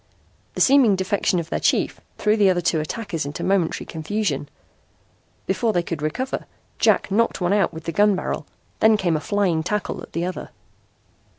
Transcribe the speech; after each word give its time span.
The 0.55 0.61
seeming 0.61 0.95
defection 0.95 1.39
of 1.39 1.51
their 1.51 1.59
chief 1.59 2.01
threw 2.17 2.35
the 2.35 2.49
other 2.49 2.59
two 2.59 2.79
attackers 2.79 3.23
into 3.23 3.43
momentary 3.43 3.85
confusion. 3.85 4.49
Before 5.45 5.73
they 5.73 5.83
could 5.83 6.01
recover, 6.01 6.47
Jack 6.79 7.11
knocked 7.11 7.39
one 7.39 7.53
out 7.53 7.71
with 7.71 7.83
the 7.83 7.91
gun 7.91 8.15
barrel, 8.15 8.47
then 8.79 8.97
came 8.97 9.15
a 9.15 9.19
flying 9.19 9.61
tackle 9.61 10.01
at 10.01 10.13
the 10.13 10.25
other. 10.25 10.49